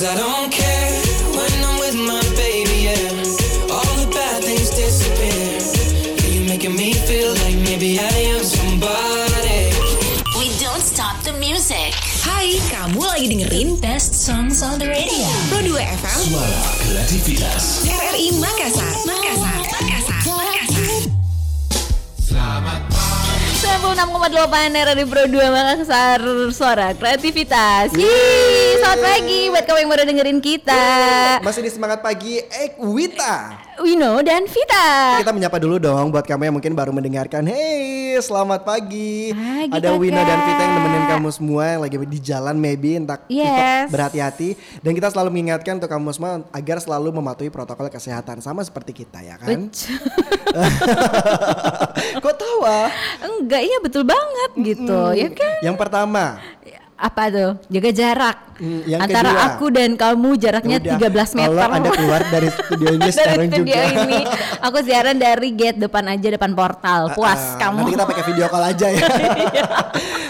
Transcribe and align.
Cause 0.00 0.08
I 0.08 0.16
don't 0.16 0.50
care 0.50 1.09
lagi 13.20 13.36
dengerin 13.36 13.76
Best 13.84 14.16
songs 14.16 14.64
on 14.64 14.80
the 14.80 14.88
radio. 14.88 15.28
Pro 15.52 15.60
2 15.60 15.76
FM 15.76 16.20
Suara 16.24 16.64
kreativitas. 16.80 17.84
RRI 17.84 18.32
Makassar. 18.40 18.96
Makassar. 19.04 19.60
Makassar. 19.60 20.24
Makassar. 20.24 21.04
96,8 23.60 24.72
RRI 24.72 25.04
Pro 25.04 25.28
2 25.28 25.36
Makassar 25.36 26.20
Suara 26.48 26.96
Kreativitas 26.96 27.92
Yeay, 27.92 28.80
selamat 28.80 29.00
pagi 29.04 29.52
buat 29.52 29.64
kamu 29.68 29.78
yang 29.84 29.90
baru 29.92 30.02
dengerin 30.08 30.40
kita 30.40 30.84
Masih 31.44 31.60
di 31.60 31.68
semangat 31.68 32.00
pagi 32.00 32.40
Ekwita. 32.40 33.68
Wino 33.80 34.20
dan 34.20 34.44
Vita 34.44 35.16
Kita 35.24 35.32
menyapa 35.32 35.56
dulu 35.56 35.80
dong 35.80 36.12
buat 36.12 36.28
kamu 36.28 36.52
yang 36.52 36.54
mungkin 36.54 36.76
baru 36.76 36.92
mendengarkan. 36.92 37.48
Hey, 37.48 38.20
selamat 38.20 38.60
pagi. 38.62 39.32
Pagi, 39.32 39.72
Ada 39.72 39.96
Kakak. 39.96 40.20
dan 40.20 40.38
Vita 40.44 40.60
yang 40.60 40.74
nemenin 40.76 41.04
kamu 41.08 41.28
semua 41.32 41.64
yang 41.66 41.80
lagi 41.80 41.96
di 41.96 42.20
jalan 42.20 42.56
maybe 42.56 42.94
entah 42.94 43.16
Yes. 43.26 43.88
berhati-hati 43.88 44.54
dan 44.84 44.92
kita 44.92 45.08
selalu 45.08 45.32
mengingatkan 45.32 45.80
untuk 45.80 45.88
kamu 45.88 46.12
semua 46.12 46.44
agar 46.52 46.76
selalu 46.76 47.08
mematuhi 47.14 47.48
protokol 47.48 47.88
kesehatan 47.88 48.44
sama 48.44 48.60
seperti 48.60 48.92
kita 48.92 49.24
ya 49.24 49.40
kan. 49.40 49.70
Kok 52.20 52.34
tawa? 52.36 52.92
Enggak, 53.22 53.62
iya 53.62 53.78
betul 53.80 54.02
banget 54.02 54.50
gitu 54.58 55.14
Ya 55.14 55.28
kan 55.30 55.62
Yang 55.62 55.76
pertama, 55.78 56.36
Apa 57.00 57.22
tuh? 57.26 57.50
Jaga 57.66 57.90
jarak 57.90 58.38
Hmm, 58.60 58.84
yang 58.84 59.00
Antara 59.00 59.32
kedua. 59.32 59.44
aku 59.48 59.66
dan 59.72 59.96
kamu 59.96 60.36
jaraknya 60.36 60.76
udah, 60.76 61.00
13 61.00 61.32
meter 61.32 61.56
Kalau 61.56 61.72
Anda 61.72 61.90
keluar 61.90 62.20
dari 62.28 62.48
studio 62.60 62.88
ini 62.90 63.00
Dari 63.00 63.14
sekarang 63.16 63.48
studio 63.48 63.72
juga. 63.72 63.80
ini 64.04 64.20
Aku 64.60 64.78
siaran 64.84 65.16
dari 65.16 65.48
gate 65.50 65.78
depan 65.80 66.04
aja 66.06 66.28
Depan 66.28 66.52
portal 66.52 67.08
Puas 67.10 67.40
Ah, 67.40 67.56
kamu 67.58 67.76
Nanti 67.80 67.92
kita 67.96 68.04
pakai 68.04 68.24
video 68.26 68.46
call 68.46 68.64
aja 68.66 68.86
ya. 68.90 69.00
Iya. 69.48 69.64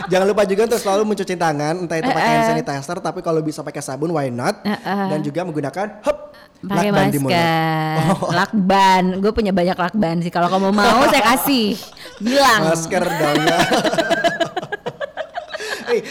Jangan 0.07 0.27
lupa 0.27 0.43
juga 0.45 0.63
untuk 0.65 0.79
selalu 0.79 1.03
mencuci 1.05 1.35
tangan, 1.35 1.75
entah 1.77 1.97
itu 1.97 2.07
pakai 2.07 2.19
Eh, 2.21 2.31
hand 2.33 2.39
eh. 2.41 2.49
sanitizer, 2.53 2.97
tapi 2.99 3.19
kalau 3.19 3.41
bisa 3.41 3.61
pakai 3.61 3.79
sabun, 3.81 4.11
why 4.11 4.27
not? 4.27 4.63
Eh, 4.63 4.75
eh. 4.75 5.07
Dan 5.09 5.21
juga 5.21 5.43
menggunakan 5.43 5.87
hop 6.01 6.19
pakai 6.61 6.87
lakban 6.89 7.07
di 7.09 7.19
mulut. 7.19 7.31
masker, 7.31 7.99
Oh. 8.13 8.31
lakban. 8.33 9.03
Gue 9.19 9.33
punya 9.33 9.51
banyak 9.51 9.75
lakban 9.77 10.19
sih. 10.19 10.29
Kalau 10.29 10.47
kamu 10.47 10.71
mau 10.71 11.03
saya 11.05 11.25
kasih. 11.29 11.79
Bilang. 12.17 12.61
Masker 12.65 13.03
dong 13.03 13.39
ya. 13.41 13.59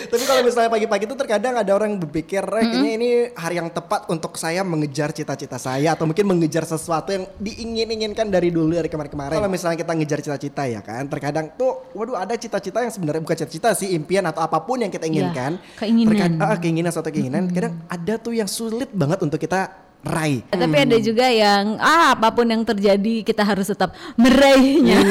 Tapi 0.10 0.24
kalau 0.26 0.42
misalnya 0.42 0.70
pagi-pagi 0.74 1.06
itu 1.06 1.16
terkadang 1.16 1.54
ada 1.62 1.72
orang 1.72 1.96
berpikir, 2.02 2.42
"Eh, 2.42 2.66
kayaknya 2.66 2.92
ini 2.98 3.10
hari 3.38 3.62
yang 3.62 3.70
tepat 3.70 4.10
untuk 4.10 4.36
saya 4.36 4.66
mengejar 4.66 5.14
cita-cita 5.14 5.62
saya 5.62 5.94
atau 5.94 6.10
mungkin 6.10 6.26
mengejar 6.26 6.66
sesuatu 6.66 7.14
yang 7.14 7.30
diingin-inginkan 7.38 8.28
dari 8.28 8.50
dulu 8.50 8.74
dari 8.74 8.90
kemarin-kemarin. 8.90 9.38
Kalau 9.38 9.50
misalnya 9.50 9.78
kita 9.78 9.94
ngejar 9.94 10.20
cita-cita 10.26 10.64
ya 10.66 10.82
kan, 10.82 11.06
terkadang 11.06 11.54
tuh, 11.54 11.94
waduh 11.94 12.18
ada 12.18 12.34
cita-cita 12.34 12.82
yang 12.82 12.94
sebenarnya 12.94 13.22
bukan 13.22 13.38
cita-cita 13.38 13.78
sih, 13.78 13.94
impian 13.94 14.26
atau 14.26 14.42
apa 14.42 14.58
pun 14.66 14.82
yang 14.82 14.90
kita 14.90 15.06
inginkan. 15.06 15.62
Iya, 15.62 15.78
keinginan. 15.86 16.10
Terkadang, 16.14 16.50
ah, 16.50 16.58
keinginan 16.58 16.92
suatu 16.92 17.10
keinginan, 17.14 17.44
kadang 17.54 17.78
ada 17.86 18.14
tuh 18.18 18.34
yang 18.34 18.50
sulit 18.50 18.90
banget 18.90 19.22
untuk 19.22 19.38
kita 19.38 19.70
raih. 20.00 20.48
Tapi 20.48 20.78
ada 20.80 20.98
juga 21.04 21.28
yang 21.28 21.76
ah 21.76 22.16
apa 22.16 22.32
pun 22.32 22.48
yang 22.48 22.64
terjadi 22.64 23.28
kita 23.28 23.44
harus 23.44 23.68
tetap 23.68 23.92
meraihnya. 24.16 25.04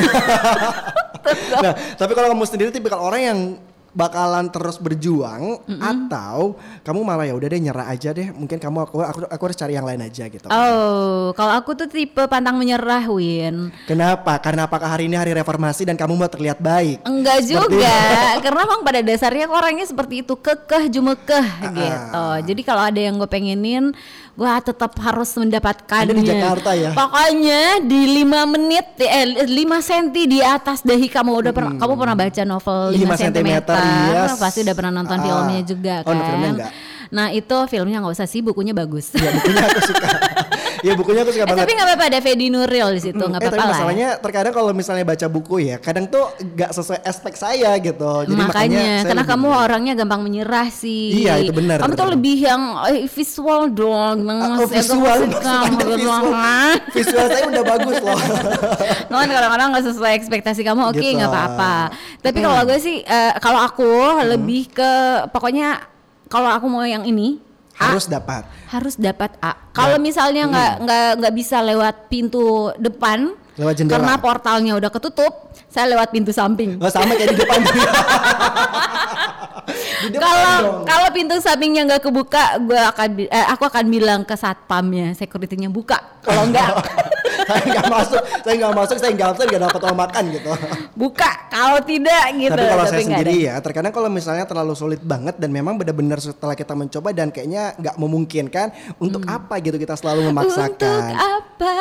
Tetap. 1.18 1.60
Nah, 1.60 1.74
tapi 1.98 2.12
kalau 2.16 2.32
kamu 2.32 2.44
sendiri 2.48 2.70
tipikal 2.72 3.04
orang 3.04 3.20
yang 3.20 3.38
bakalan 3.90 4.46
terus 4.48 4.76
berjuang 4.76 5.58
atau 5.80 6.54
kamu 6.84 7.00
malah 7.02 7.24
ya 7.24 7.34
udah 7.34 7.48
deh 7.48 7.60
nyerah 7.60 7.88
aja 7.88 8.12
deh. 8.12 8.30
Mungkin 8.30 8.56
kamu 8.56 8.78
aku 8.84 9.00
aku, 9.00 9.18
aku 9.26 9.42
harus 9.44 9.58
cari 9.58 9.74
yang 9.74 9.86
lain 9.86 10.02
aja 10.02 10.28
gitu. 10.28 10.46
Oh, 10.46 11.32
kalau 11.32 11.52
aku 11.56 11.74
tuh 11.74 11.88
tipe 11.88 12.20
pantang 12.26 12.56
menyerah, 12.56 13.08
Win. 13.08 13.72
Kenapa? 13.84 14.36
Karena 14.38 14.66
apakah 14.66 14.88
hari 14.88 15.06
ini 15.06 15.16
hari 15.16 15.32
reformasi 15.32 15.82
dan 15.82 15.96
kamu 15.96 16.14
mau 16.14 16.28
terlihat 16.28 16.58
baik? 16.58 17.02
Enggak 17.04 17.42
Seperti- 17.42 17.78
juga, 17.80 17.98
karena 18.44 18.60
emang 18.64 18.80
pada 18.82 19.00
dasarnya 19.00 19.46
orangnya 19.48 19.86
seperti 19.86 20.22
itu 20.22 20.34
kekeh 20.34 20.88
jumekeh 20.88 21.46
Ah, 21.58 21.72
gitu. 21.72 22.26
Jadi 22.52 22.60
kalau 22.62 22.82
ada 22.84 23.00
yang 23.00 23.18
gue 23.18 23.26
pengenin, 23.26 23.90
gue 24.32 24.50
tetap 24.62 24.94
harus 25.02 25.30
mendapatkannya. 25.34 26.06
Ada 26.06 26.14
di 26.14 26.24
Jakarta 26.24 26.70
ya? 26.72 26.90
Pokoknya 26.94 27.62
di 27.82 28.00
5 28.22 28.54
menit, 28.54 28.86
eh 29.00 29.26
5 29.42 29.50
senti 29.80 30.30
di 30.30 30.38
atas 30.38 30.86
dahi 30.86 31.10
kamu 31.10 31.30
udah 31.34 31.52
pernah, 31.52 31.72
kamu 31.74 31.92
pernah 31.98 32.14
baca 32.14 32.42
novel 32.46 32.80
5, 32.94 33.02
5 33.02 33.22
cm? 33.26 33.50
Sentimeter, 33.80 34.26
yes. 34.26 34.38
Pasti 34.38 34.58
udah 34.60 34.74
pernah 34.74 34.92
nonton 34.94 35.16
Ah. 35.16 35.22
filmnya 35.22 35.60
juga 35.62 35.94
Oh, 36.00 36.10
kan. 36.10 36.18
filmnya 36.20 36.50
enggak? 36.54 36.72
Nah 37.08 37.26
itu 37.30 37.56
filmnya 37.66 37.98
nggak 37.98 38.14
usah 38.14 38.26
sih, 38.26 38.40
bukunya 38.40 38.72
bagus. 38.72 39.10
Ya 39.12 39.30
bukunya 39.30 39.64
aku 39.64 39.80
suka. 39.82 40.08
ya 40.80 40.92
bukunya 40.94 41.20
aku 41.20 41.30
suka 41.30 41.40
Eh, 41.40 41.48
banget. 41.48 41.60
tapi 41.60 41.72
nggak 41.72 41.86
apa-apa 41.86 42.04
ada 42.06 42.18
Fedi 42.20 42.46
Nuril 42.48 42.88
di 42.92 43.00
situ, 43.00 43.18
nggak 43.18 43.36
eh, 43.36 43.46
apa-apa 43.46 43.58
lah. 43.58 43.70
masalahnya 43.72 44.08
terkadang 44.18 44.52
kalau 44.52 44.70
misalnya 44.70 45.02
baca 45.02 45.26
buku 45.26 45.56
ya, 45.64 45.76
kadang 45.76 46.06
tuh 46.06 46.24
nggak 46.38 46.70
sesuai 46.70 47.00
aspek 47.02 47.34
saya 47.34 47.70
gitu. 47.76 48.12
Jadi 48.24 48.34
makanya, 48.34 48.48
makanya 48.48 48.86
karena 49.04 49.24
kamu 49.24 49.46
orangnya 49.48 49.92
gampang 49.94 50.20
menyerah 50.20 50.68
sih. 50.68 51.24
Iya, 51.24 51.40
itu 51.40 51.52
benar. 51.52 51.80
Kamu 51.80 51.92
tuh 51.92 52.08
lebih 52.12 52.36
yang 52.38 52.62
eh, 52.86 53.06
visual 53.06 53.62
dong. 53.68 54.16
Mas, 54.22 54.60
oh, 54.60 54.68
visual, 54.68 55.18
Anda 55.26 55.54
gitu 55.68 55.84
visual. 55.88 56.22
Visual 56.90 57.26
saya 57.26 57.44
udah 57.46 57.64
bagus 57.66 57.96
loh. 57.98 58.20
Kan 59.10 59.28
kadang-kadang 59.28 59.68
nggak 59.72 59.84
sesuai 59.84 60.12
ekspektasi 60.14 60.62
kamu, 60.62 60.82
oke 60.86 60.98
Gitu. 60.98 61.16
nggak 61.16 61.28
apa-apa. 61.28 61.74
Tapi 62.20 62.38
kalau 62.38 62.62
gue 62.62 62.78
sih, 62.78 63.00
eh, 63.00 63.32
kalau 63.38 63.60
aku 63.60 63.88
lebih 64.24 64.70
ke 64.70 64.90
pokoknya 65.28 65.82
kalau 66.26 66.50
aku 66.50 66.66
mau 66.66 66.84
yang 66.84 67.02
ini 67.02 67.40
A, 67.78 67.94
Harus 67.94 68.06
dapat. 68.06 68.42
harus 68.68 68.94
dapat 68.94 69.30
A. 69.38 69.54
Kalau 69.70 69.96
misalnya 69.96 70.44
nggak 70.46 70.72
nggak 70.82 71.08
nggak 71.22 71.34
bisa 71.34 71.62
lewat 71.62 72.10
pintu 72.10 72.74
depan, 72.76 73.32
Lewat 73.54 73.74
jendela. 73.74 73.94
karena 73.98 74.12
portalnya 74.18 74.72
udah 74.74 74.90
ketutup, 74.90 75.32
saya 75.66 75.86
lewat 75.88 76.10
pintu 76.10 76.30
samping. 76.30 76.74
Nggak 76.76 76.90
sama 76.90 77.14
kayak 77.14 77.32
di 77.32 77.38
depan. 77.38 77.60
Kalau 80.08 80.80
kalau 80.82 81.08
pintu 81.12 81.36
sampingnya 81.38 81.84
nggak 81.84 82.02
kebuka, 82.02 82.56
gue 82.58 82.78
akan 82.78 83.08
eh, 83.20 83.46
aku 83.52 83.68
akan 83.68 83.84
bilang 83.86 84.20
ke 84.24 84.32
satpamnya, 84.32 85.12
securitynya 85.12 85.68
buka. 85.68 85.98
Kalau 86.24 86.48
enggak, 86.48 86.72
saya 87.48 87.64
nggak 87.64 87.86
masuk, 87.88 88.22
saya 88.44 88.54
nggak 88.60 88.74
masuk, 88.76 88.96
saya 89.00 89.12
nggak 89.16 89.28
saya 89.34 89.46
nggak 89.48 89.62
dapat 89.64 89.80
uang 89.88 89.98
makan 89.98 90.22
gitu. 90.36 90.50
buka. 90.92 91.30
Kalau 91.48 91.80
tidak 91.80 92.24
gitu. 92.36 92.52
Tapi 92.52 92.66
kalau 92.68 92.84
saya 92.84 93.02
sendiri 93.02 93.34
ada. 93.34 93.46
ya, 93.48 93.54
terkadang 93.64 93.92
kalau 93.96 94.08
misalnya 94.12 94.44
terlalu 94.44 94.74
sulit 94.76 95.00
banget 95.00 95.40
dan 95.40 95.50
memang 95.50 95.80
benar-benar 95.80 96.20
setelah 96.20 96.52
kita 96.52 96.76
mencoba 96.76 97.08
dan 97.16 97.32
kayaknya 97.32 97.72
nggak 97.80 97.96
memungkinkan, 97.96 98.66
untuk 99.00 99.24
apa 99.24 99.56
gitu 99.64 99.80
kita 99.80 99.96
selalu 99.96 100.20
Hmm. 100.28 100.34
Untuk 100.34 100.44
memaksakan. 100.44 101.10
apa? 101.14 101.76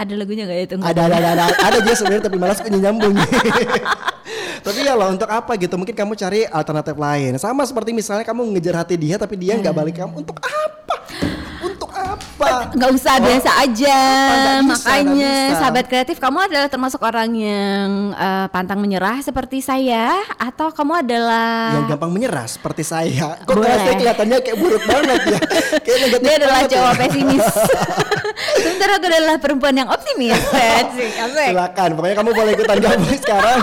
Ada 0.00 0.12
lagunya 0.16 0.48
nggak 0.48 0.58
ya 0.58 0.64
itu? 0.64 0.74
Ada 0.80 1.00
ada 1.10 1.16
ada 1.18 1.30
ada, 1.34 1.44
ada 1.50 1.76
aja 1.82 1.92
sebenarnya 1.92 2.24
tapi 2.24 2.36
malas 2.40 2.58
punya 2.62 2.78
nyambung. 2.88 3.14
tapi 4.66 4.86
ya 4.86 4.94
loh 4.94 5.10
untuk 5.10 5.26
apa 5.26 5.58
gitu 5.58 5.74
mungkin 5.74 5.90
kamu 5.92 6.14
cari 6.14 6.46
alternatif 6.46 6.94
lain 6.94 7.34
sama 7.36 7.66
seperti 7.66 7.90
misalnya 7.90 8.22
kamu 8.22 8.46
ngejar 8.54 8.86
hati 8.86 8.94
dia 8.94 9.18
tapi 9.18 9.34
dia 9.34 9.58
nggak 9.58 9.74
balik 9.74 9.98
kamu 9.98 10.22
untuk 10.22 10.38
apa 10.38 10.81
apa? 12.42 12.74
Nggak 12.74 12.90
usah 12.98 13.14
biasa 13.22 13.50
aja. 13.62 14.00
Bisa, 14.02 14.52
makanya 14.66 15.34
bisa. 15.48 15.58
sahabat 15.62 15.84
kreatif 15.86 16.16
kamu 16.18 16.38
adalah 16.50 16.66
termasuk 16.66 16.98
orang 17.02 17.30
yang 17.38 18.10
eh, 18.18 18.46
pantang 18.50 18.82
menyerah 18.82 19.22
seperti 19.22 19.62
saya 19.62 20.18
atau 20.36 20.74
kamu 20.74 21.06
adalah 21.06 21.78
yang 21.78 21.86
gampang 21.94 22.10
menyerah 22.10 22.46
seperti 22.50 22.82
saya. 22.82 23.38
Kok 23.46 23.62
saya 23.62 23.94
kelihatannya 23.94 24.36
kayak 24.42 24.58
buruk 24.58 24.82
banget 24.84 25.38
ya? 25.38 25.40
Kayak 25.82 25.98
negatif 26.08 26.22
dia 26.22 26.34
adalah 26.38 26.60
ya. 26.62 26.68
cowok 26.70 26.92
pesimis. 26.98 27.46
Sementara 28.62 28.92
aku 28.98 29.06
adalah 29.08 29.36
perempuan 29.38 29.74
yang 29.76 29.88
optimis. 29.90 30.38
Silakan, 31.32 31.88
pokoknya 31.98 32.16
kamu 32.16 32.30
boleh 32.34 32.52
ikutan 32.56 32.78
gabung 32.80 33.18
sekarang. 33.18 33.58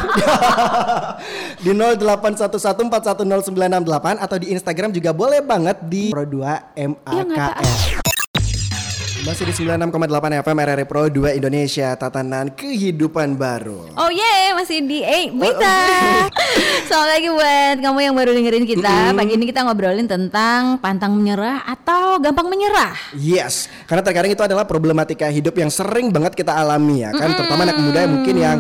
Di 1.66 1.72
0811410968 1.76 4.24
atau 4.24 4.38
di 4.40 4.48
Instagram 4.56 4.96
juga 4.96 5.12
boleh 5.12 5.44
banget 5.44 5.76
di 5.92 6.16
Pro2 6.16 6.36
Iya, 6.80 6.96
nggak 7.28 7.54
MAKS. 7.60 8.09
Masih 9.20 9.44
di 9.44 9.52
96,8 9.52 10.40
FM 10.48 10.58
RRI 10.64 10.86
Pro 10.88 11.12
2 11.12 11.36
Indonesia 11.36 11.92
Tatanan 12.00 12.56
Kehidupan 12.56 13.36
Baru. 13.36 13.92
Oh 14.00 14.08
yeah, 14.08 14.56
masih 14.56 14.80
di 14.80 15.04
eh 15.04 15.28
Oh, 15.36 15.44
Wita. 15.44 15.80
Selamat 16.88 17.10
pagi 17.20 17.28
buat 17.28 17.76
kamu 17.84 18.00
yang 18.00 18.16
baru 18.16 18.32
dengerin 18.32 18.64
kita. 18.64 19.12
Pagi 19.12 19.36
ini 19.36 19.44
kita 19.44 19.68
ngobrolin 19.68 20.08
tentang 20.08 20.80
pantang 20.80 21.20
menyerah 21.20 21.68
atau 21.68 22.16
gampang 22.24 22.48
menyerah. 22.48 22.96
Yes, 23.12 23.68
karena 23.92 24.08
terkadang 24.08 24.32
itu 24.32 24.40
adalah 24.40 24.64
problematika 24.64 25.28
hidup 25.28 25.52
yang 25.60 25.68
sering 25.68 26.16
banget 26.16 26.40
kita 26.40 26.56
alami 26.56 27.04
ya 27.04 27.12
kan, 27.12 27.36
terutama 27.36 27.68
anak 27.68 27.76
muda 27.76 28.00
yang 28.08 28.14
mungkin 28.16 28.36
yang 28.40 28.58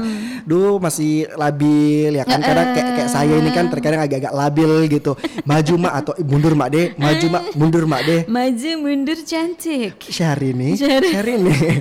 duh 0.49 0.81
masih 0.81 1.29
labil 1.37 2.17
ya 2.17 2.25
kan 2.25 2.41
karena 2.41 2.73
kayak 2.73 2.87
kayak 2.97 3.09
saya 3.13 3.37
ini 3.37 3.53
kan 3.53 3.69
terkadang 3.69 4.01
agak-agak 4.01 4.33
labil 4.33 4.71
gitu. 4.89 5.13
Maju 5.45 5.73
mak 5.77 5.93
atau 6.01 6.13
mundur 6.25 6.53
mak 6.57 6.69
deh, 6.73 6.97
maju 6.97 7.25
mak 7.29 7.43
mundur 7.53 7.83
mak 7.85 8.01
deh. 8.01 8.21
Maju 8.25 8.71
mundur 8.81 9.19
cantik. 9.21 10.01
Syahrini, 10.09 10.73
Syahrini. 10.79 11.53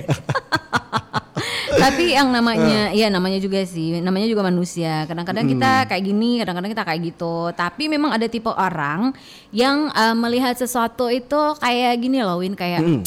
Tapi 1.79 2.11
yang 2.11 2.29
Eh. 2.29 2.33
namanya, 2.35 2.79
ya 2.91 3.07
namanya 3.07 3.39
juga 3.39 3.63
sih, 3.63 4.03
namanya 4.03 4.27
juga 4.27 4.43
manusia. 4.43 5.07
Kadang-kadang 5.07 5.47
Hmm. 5.47 5.53
kita 5.55 5.71
kayak 5.87 6.03
gini, 6.03 6.31
kadang-kadang 6.43 6.71
kita 6.75 6.83
kayak 6.85 7.01
gitu. 7.13 7.35
Tapi 7.55 7.87
memang 7.87 8.11
ada 8.11 8.27
tipe 8.27 8.51
orang 8.51 9.15
yang 9.49 9.87
eh, 9.89 10.15
melihat 10.17 10.53
sesuatu 10.53 11.07
itu 11.07 11.39
kayak 11.57 11.93
gini 11.97 12.19
loh, 12.21 12.43
Win 12.43 12.53
kayak, 12.53 12.83
Hmm. 12.83 13.01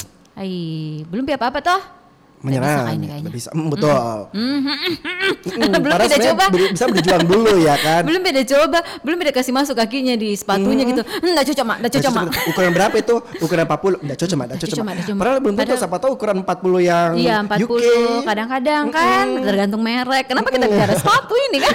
Belum 1.12 1.28
apa-apa 1.28 1.60
toh. 1.60 2.01
Nggak 2.42 2.58
bisa 2.58 2.82
Menyerang, 2.82 3.22
nggak 3.22 3.32
bisa, 3.32 3.48
Mm, 3.50 3.68
betul. 3.70 4.18
Mm, 4.32 5.72
Belum 5.74 5.82
padahal 5.84 6.00
kita 6.00 6.16
sebenarnya 6.16 6.34
coba. 6.34 6.44
bisa 6.68 6.84
berjuang 6.88 7.24
dulu 7.24 7.52
ya 7.56 7.74
kan. 7.76 8.02
Belum 8.02 8.20
beda 8.20 8.42
coba, 8.44 8.78
belum 9.00 9.16
beda 9.16 9.32
kasih 9.32 9.52
masuk 9.52 9.74
kakinya 9.74 10.14
di 10.14 10.32
sepatunya 10.32 10.82
gitu. 10.84 11.02
Enggak 11.20 11.44
cocok, 11.44 11.64
Mak. 11.64 11.76
Enggak 11.78 11.92
cocok, 11.94 12.12
Mak. 12.12 12.24
Ukuran 12.48 12.70
berapa 12.72 12.96
itu? 12.96 13.14
Ukuran 13.38 13.64
40. 13.64 14.02
Enggak 14.02 14.18
cocok, 14.18 14.36
Mak. 14.36 14.44
Enggak 14.44 14.58
Nggak 14.58 14.62
cocok, 14.64 14.82
Mak. 14.82 14.94
Nggak 14.94 15.16
Padahal 15.16 15.38
belum 15.38 15.54
tentu 15.54 15.74
siapa 15.76 15.96
tahu 15.98 16.10
ukuran 16.12 16.36
40 16.40 16.80
yang 16.82 17.10
Iya 17.14 17.36
40 17.44 17.62
UK. 17.62 17.84
kadang-kadang 18.24 18.84
kan 18.90 19.24
tergantung 19.40 19.82
merek. 19.82 20.24
Kenapa 20.26 20.48
kita 20.48 20.66
bicara 20.66 20.92
sepatu 20.94 21.34
ini 21.44 21.58
kan? 21.60 21.74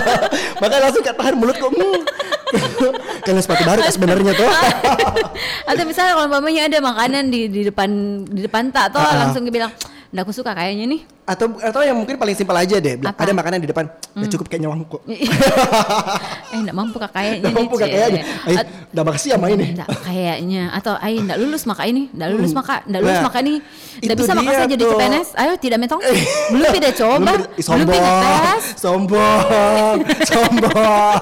Makanya 0.60 0.82
langsung 0.82 1.02
kayak 1.02 1.16
tahan 1.16 1.34
mulut 1.36 1.56
kok. 1.56 1.70
Hmm. 1.70 2.02
Karena 3.24 3.40
sepatu 3.40 3.62
baru 3.62 3.80
kan 3.80 3.92
sebenarnya 3.92 4.32
tuh. 4.34 4.50
Atau 5.64 5.84
misalnya 5.84 6.12
kalau 6.14 6.28
mamanya 6.28 6.66
ada 6.66 6.78
makanan 6.80 7.24
di 7.28 7.46
di 7.46 7.62
depan 7.64 7.88
di 8.24 8.40
depan 8.42 8.68
tak 8.68 8.90
tuh 8.90 8.98
Ah, 8.98 9.06
ah. 9.06 9.16
langsung 9.22 9.46
bilang, 9.46 9.70
"Nggak 10.10 10.24
aku 10.26 10.32
suka 10.34 10.52
kayaknya 10.54 10.86
nih." 10.90 11.02
Atau 11.30 11.46
atau 11.62 11.80
yang 11.86 11.94
mungkin 11.94 12.18
paling 12.18 12.34
simpel 12.34 12.58
aja 12.58 12.76
deh. 12.76 12.98
Apa? 12.98 13.14
Hmm. 13.14 13.22
Ada 13.22 13.32
makanan 13.32 13.58
di 13.62 13.68
depan. 13.70 13.86
Udah 14.18 14.28
cukup 14.28 14.46
kayaknya 14.50 14.68
uang 14.68 14.82
kok. 14.90 15.02
eh 15.06 16.58
enggak 16.58 16.74
mampu 16.74 16.96
kak 16.98 17.12
kayaknya 17.14 17.46
nih, 17.46 17.54
mampu 17.54 17.74
Cie. 17.78 17.82
kayaknya. 17.86 18.22
Eh, 18.50 18.56
At- 18.58 18.70
udah 18.90 19.04
makasih 19.06 19.30
sama 19.38 19.46
ini. 19.48 19.64
Enggak 19.70 19.88
kayaknya 20.02 20.62
atau 20.74 20.94
ay 20.98 21.14
enggak 21.16 21.38
lulus 21.38 21.62
maka 21.64 21.82
ini, 21.86 22.10
enggak 22.10 22.28
lulus 22.34 22.50
Hmm. 22.50 22.58
maka 22.58 22.74
enggak 22.82 23.00
lulus 23.06 23.14
Nah, 23.14 23.26
maka 23.26 23.38
ini. 23.40 23.54
Enggak 24.00 24.16
bisa 24.18 24.32
maka 24.34 24.50
saya 24.50 24.66
jadi. 24.66 24.84
CPNS. 24.90 25.28
Ayo 25.38 25.52
tidak 25.56 25.78
metong. 25.78 26.00
belum 26.50 26.70
tidak 26.74 26.92
coba. 26.98 27.32
Belum 27.54 27.78
tidak 27.86 28.02
tes. 28.02 28.64
sombong, 28.82 29.96
sombong. 30.26 31.20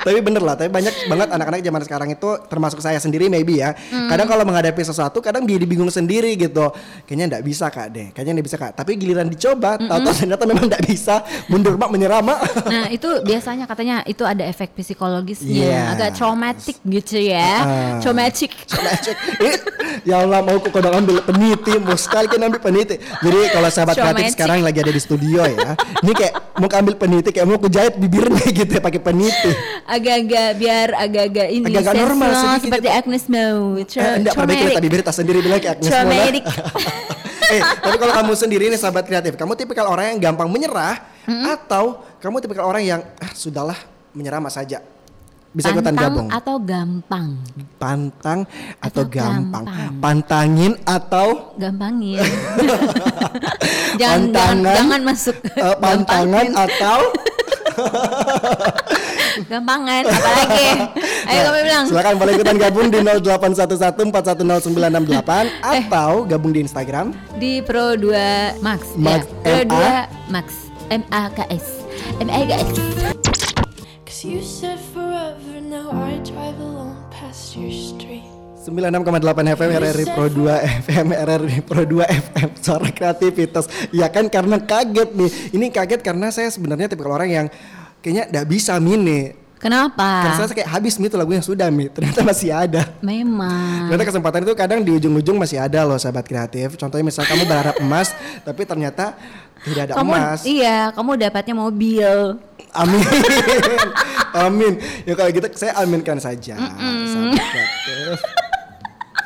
tapi 0.00 0.18
bener 0.22 0.42
lah, 0.42 0.54
tapi 0.54 0.70
banyak 0.70 0.94
banget 1.06 1.28
anak-anak 1.30 1.60
zaman 1.60 1.82
sekarang 1.82 2.08
itu 2.10 2.28
termasuk 2.46 2.78
saya 2.80 2.96
sendiri 2.96 3.26
maybe 3.26 3.60
ya. 3.60 3.74
Hmm. 3.90 4.08
Kadang 4.08 4.26
kalau 4.26 4.44
menghadapi 4.46 4.80
sesuatu, 4.80 5.18
kadang 5.20 5.44
dia 5.44 5.58
bingung 5.58 5.90
sendiri 5.90 6.32
gitu. 6.34 6.70
Kayaknya 7.04 7.36
nggak 7.36 7.44
bisa 7.44 7.66
kak 7.68 7.88
deh, 7.90 8.06
kayaknya 8.12 8.32
nggak 8.38 8.46
bisa 8.46 8.56
kak. 8.56 8.72
Tapi 8.72 8.96
giliran 8.96 9.28
dicoba, 9.44 9.74
tahu-tahu 9.76 10.14
ternyata 10.16 10.44
memang 10.46 10.64
nggak 10.64 10.84
bisa. 10.84 11.14
Mundur 11.46 11.74
mak, 11.74 11.90
menyerah 11.90 12.22
mak. 12.22 12.38
Nah 12.64 12.86
itu 12.88 13.08
biasanya 13.20 13.66
katanya 13.66 13.96
itu 14.04 14.22
ada 14.22 14.44
efek 14.44 14.70
psikologisnya 14.72 15.50
Yes. 15.52 15.90
agak 15.90 16.10
traumatic 16.14 16.76
gitu 16.80 17.18
ya, 17.18 17.50
Ah. 17.58 17.98
traumatic. 17.98 18.54
Ya 20.02 20.18
Allah 20.18 20.40
mau 20.40 20.56
kok 20.56 20.70
kodok 20.70 20.94
ambil 20.94 21.18
peniti, 21.20 21.74
mau 21.76 21.96
sekali 21.96 22.26
kan 22.26 22.38
ambil 22.40 22.60
peniti. 22.60 22.94
Jadi 22.96 23.38
kalau 23.50 23.68
sahabat 23.68 23.94
kreatif 23.94 24.32
sekarang 24.32 24.62
lagi 24.62 24.78
ada 24.78 24.88
di 24.88 24.98
studio 24.98 25.42
ya, 25.42 25.74
ini 25.98 26.12
kayak 26.12 26.32
mau 26.56 26.68
ambil 26.68 26.94
peniti, 26.96 27.28
kayak 27.30 27.44
mau 27.44 27.58
kejahit 27.58 27.94
bibirnya 27.96 28.46
gitu 28.54 28.70
ya 28.70 28.80
pakai 28.80 29.00
peniti. 29.00 29.50
agak-agak 29.84 30.48
biar 30.56 30.88
agak-agak 30.94 31.48
ini 31.50 31.66
Agak-agak 31.66 31.94
normal 31.98 32.30
seperti 32.56 32.86
gitu. 32.86 32.88
Agnes 32.94 33.24
Mo. 33.26 33.44
Tra- 33.82 34.00
Eh, 34.02 34.14
enggak 34.18 34.32
traumatic. 34.32 34.72
tadi 34.72 34.86
bibir 34.86 35.00
tas 35.02 35.16
sendiri 35.16 35.38
bilang 35.40 35.58
kayak 35.58 35.74
Agnes 35.76 35.90
Mola. 35.90 36.24
Eh, 37.52 37.60
tapi 37.60 37.96
kalau 37.96 38.12
kamu 38.14 38.32
sendiri 38.32 38.64
nih 38.66 38.76
sahabat 38.76 39.04
kreatif, 39.04 39.36
kamu 39.36 39.52
tipikal 39.52 39.86
orang 39.86 40.16
yang 40.16 40.18
gampang 40.22 40.48
menyerah 40.48 40.96
atau 41.46 42.00
kamu 42.18 42.40
tipikal 42.40 42.64
orang 42.64 42.82
yang 42.82 43.00
ah 43.16 43.30
sudahlah 43.30 43.76
menyerah 44.10 44.40
mas 44.40 44.52
saja. 44.52 44.80
Bisa 45.52 45.68
ikutan 45.68 45.92
Pantang 45.92 46.16
gabung. 46.16 46.28
atau 46.32 46.56
gampang? 46.56 47.28
Pantang 47.76 48.40
atau, 48.80 48.88
Atau 48.88 49.04
gampang. 49.04 49.64
gampang. 49.68 50.00
Pantangin 50.00 50.72
atau 50.82 51.52
Gampangin. 51.54 52.16
jangan, 54.00 54.32
jangan 54.32 54.32
Pantangan, 54.32 54.76
jangan 54.80 55.00
masuk. 55.04 55.36
eh, 55.44 55.76
pantangan 55.76 56.46
Gampangin. 56.48 56.64
atau 56.72 56.98
Gampangan 59.50 60.02
apalagi. 60.06 60.68
Ayo 61.22 61.32
Nah, 61.32 61.42
kamu 61.44 61.58
bilang. 61.62 61.84
Silakan 61.86 62.14
boleh 62.16 62.32
ikutan 62.34 62.56
gabung 62.56 62.88
di 62.88 62.98
081141100968 63.06 65.30
Eh. 65.62 65.82
atau 65.84 66.24
gabung 66.24 66.50
di 66.50 66.60
Instagram 66.60 67.12
Di 67.36 67.60
Pro 67.62 67.94
2 67.94 68.58
Max. 68.60 68.80
Max, 68.94 69.26
ya. 69.42 69.64
Pro 69.64 69.68
MA. 69.68 70.06
2 70.28 70.30
Max. 70.30 70.46
M 70.90 71.02
A 71.08 71.28
K 71.28 71.38
S. 71.48 71.64
M 72.18 72.28
A 72.28 72.40
K 72.42 72.50
S. 72.52 72.68
Cause 74.02 74.22
you 74.22 74.40
said 74.40 74.78
forever, 74.92 75.56
now 75.58 75.88
I 75.88 76.20
drive 76.20 76.56
alone 76.56 76.96
past 77.08 77.54
your 77.54 77.70
street. 77.70 78.24
96,8 78.62 79.58
FM 79.58 79.70
RRI 79.74 80.04
Pro 80.08 80.26
2 80.30 80.86
FM 80.86 81.06
RRI 81.10 81.58
Pro 81.66 81.82
2 81.82 81.98
FM 82.06 82.48
Suara 82.62 82.86
kreativitas 82.88 83.66
Ya 83.90 84.06
kan 84.06 84.30
karena 84.30 84.62
kaget 84.62 85.18
nih 85.18 85.26
Ini 85.50 85.66
kaget 85.74 85.98
karena 85.98 86.30
saya 86.30 86.46
sebenarnya 86.46 86.86
tipe 86.86 87.02
orang 87.02 87.26
yang 87.26 87.46
Kayaknya 87.98 88.30
gak 88.30 88.46
bisa 88.46 88.78
mini 88.78 89.34
Kenapa? 89.62 90.26
Karena 90.26 90.36
saya 90.42 90.56
kayak 90.58 90.70
habis 90.74 90.98
nih 90.98 91.06
tuh 91.06 91.18
lagunya 91.22 91.38
sudah 91.38 91.70
mi. 91.70 91.86
Ternyata 91.86 92.26
masih 92.26 92.50
ada. 92.50 92.82
Memang. 92.98 93.86
Ternyata 93.86 94.10
kesempatan 94.10 94.40
itu 94.42 94.54
kadang 94.58 94.82
di 94.82 94.90
ujung-ujung 94.90 95.38
masih 95.38 95.62
ada 95.62 95.86
loh 95.86 95.94
sahabat 96.02 96.26
kreatif. 96.26 96.74
Contohnya 96.74 97.06
misalnya 97.06 97.30
kamu 97.30 97.44
berharap 97.46 97.76
emas 97.78 98.10
Tapi 98.46 98.62
ternyata 98.66 99.14
tidak 99.62 99.82
ada 99.86 99.94
kamu 99.94 100.10
emas. 100.10 100.40
iya, 100.42 100.90
kamu 100.90 101.10
dapatnya 101.14 101.54
mobil. 101.54 102.10
Amin. 102.74 103.06
Amin. 104.50 104.72
Ya 105.06 105.14
kalau 105.14 105.30
gitu 105.30 105.46
saya 105.54 105.78
aminkan 105.78 106.18
saja 106.18 106.58
Sahabat 106.58 107.38
kreatif 107.38 108.18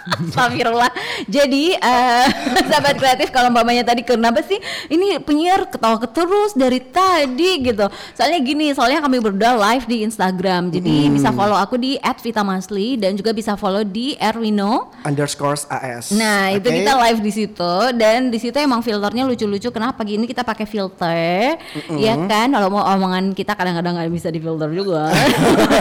Astagfirullah. 0.07 0.93
Jadi 1.27 1.75
eh 1.75 2.27
sahabat 2.71 2.95
kreatif 2.99 3.29
kalau 3.35 3.51
mamanya 3.51 3.83
tadi 3.83 4.07
kenapa 4.07 4.43
sih 4.47 4.59
ini 4.87 5.19
penyiar 5.19 5.67
ketawa 5.67 5.99
terus 6.07 6.55
dari 6.55 6.79
tadi 6.79 7.67
gitu. 7.67 7.87
Soalnya 8.15 8.39
gini, 8.43 8.71
soalnya 8.73 9.03
kami 9.03 9.19
berdua 9.19 9.59
live 9.59 9.85
di 9.91 10.07
Instagram. 10.07 10.71
Jadi 10.71 11.11
bisa 11.11 11.35
follow 11.35 11.59
aku 11.59 11.77
di 11.77 11.99
@vitamasli 11.99 13.01
dan 13.03 13.19
juga 13.19 13.35
bisa 13.35 13.59
follow 13.59 13.83
di 13.83 14.15
Erwino. 14.17 14.95
Underscores 15.03 15.67
AS 15.71 16.15
Nah, 16.15 16.55
itu 16.55 16.69
Oke? 16.71 16.83
kita 16.83 16.93
live 17.07 17.21
di 17.21 17.33
situ 17.33 17.75
dan 17.99 18.31
di 18.31 18.39
situ 18.39 18.57
emang 18.57 18.81
filternya 18.81 19.27
lucu-lucu. 19.27 19.69
Kenapa 19.75 20.03
pagi 20.03 20.19
ini 20.19 20.27
kita 20.31 20.47
pakai 20.47 20.67
filter? 20.69 21.59
Ya 21.99 22.15
kan, 22.27 22.55
kalau 22.55 22.69
mau 22.71 22.85
omongan 22.87 23.35
kita 23.35 23.59
kadang-kadang 23.59 23.99
nggak 23.99 24.13
bisa 24.13 24.29
difilter 24.31 24.71
juga. 24.71 25.11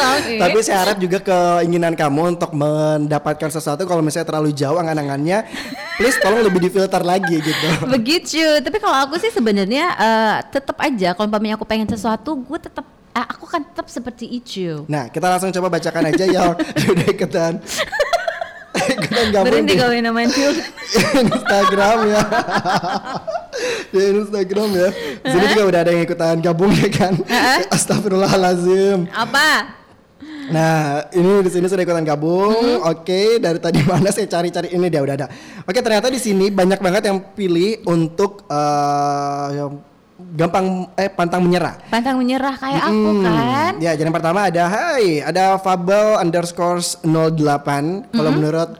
Tapi 0.42 0.58
saya 0.62 0.86
harap 0.86 0.96
juga 1.00 1.18
keinginan 1.22 1.94
kamu 1.96 2.38
untuk 2.38 2.50
mendapatkan 3.30 3.50
sesuatu 3.54 3.86
kalau 3.86 4.02
misalnya 4.02 4.26
terlalu 4.26 4.50
jauh 4.50 4.74
angan-angannya, 4.74 5.46
please 5.94 6.18
tolong 6.18 6.42
lebih 6.42 6.66
difilter 6.66 6.98
lagi 7.06 7.38
gitu. 7.38 7.66
begitu 7.94 8.42
tapi 8.58 8.82
kalau 8.82 9.06
aku 9.06 9.22
sih 9.22 9.30
sebenarnya 9.30 9.86
eh, 9.94 10.36
tetap 10.50 10.74
aja 10.82 11.14
kalau 11.14 11.30
umpamanya 11.30 11.54
aku 11.54 11.62
pengen 11.62 11.86
sesuatu 11.86 12.34
gue 12.34 12.58
tetap 12.58 12.82
eh, 13.14 13.22
aku 13.22 13.46
kan 13.46 13.62
tetap 13.62 13.86
seperti 13.86 14.26
itu 14.26 14.82
Nah, 14.90 15.06
kita 15.06 15.30
langsung 15.30 15.54
coba 15.54 15.78
bacakan 15.78 16.10
aja 16.10 16.24
yang 16.26 16.58
udah 16.90 17.06
ikutan. 17.06 17.52
ikutan 18.90 19.26
gabung 19.30 19.46
berhenti 19.46 19.74
di 19.74 19.78
kau 19.78 19.90
yang 19.94 20.10
main 20.10 20.30
filter 20.30 20.66
Instagram 21.30 21.98
ya. 22.10 22.22
di 23.90 23.98
Instagram 24.18 24.68
ya. 24.74 24.88
Di 25.22 25.28
sini 25.30 25.44
juga 25.54 25.62
udah 25.70 25.80
ada 25.86 25.90
yang 25.94 26.02
ikutan 26.02 26.34
gabung 26.42 26.72
ya 26.74 26.90
kan. 26.90 27.14
Astagfirullahalazim. 27.70 29.06
apa 29.14 29.78
Nah, 30.50 30.76
ini 31.10 31.40
di 31.40 31.48
sini 31.48 31.66
sudah 31.66 31.80
ikutan 31.80 32.02
gabung. 32.02 32.50
Hmm. 32.50 32.90
Oke, 32.90 33.38
dari 33.38 33.56
tadi 33.56 33.80
mana 33.88 34.10
saya 34.10 34.26
cari-cari 34.26 34.70
ini 34.70 34.86
dia 34.86 34.98
udah 34.98 35.14
ada. 35.16 35.26
Oke, 35.62 35.78
ternyata 35.78 36.06
di 36.06 36.18
sini 36.18 36.50
banyak 36.50 36.76
banget 36.76 37.02
yang 37.06 37.22
pilih 37.30 37.80
untuk 37.84 38.44
eh, 38.46 39.48
yang 39.54 39.70
gampang 40.20 40.66
eh 40.94 41.08
pantang 41.08 41.40
menyerah. 41.40 41.80
pantang 41.88 42.14
menyerah 42.14 42.52
kayak 42.52 42.82
aku 42.84 43.08
Hmm, 43.08 43.24
kan 43.24 43.72
Ya, 43.78 43.96
jadi 43.96 44.04
yang 44.04 44.12
pertama 44.12 44.44
ada 44.44 44.68
Hai, 44.68 45.24
ada 45.24 45.56
Fabel 45.56 46.20
underscore 46.20 46.84
08 47.00 48.12
Kalau 48.12 48.30
menurut 48.30 48.70